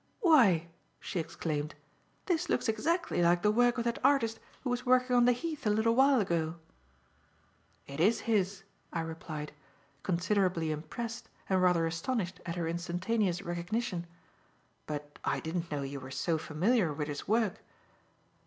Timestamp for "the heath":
5.25-5.67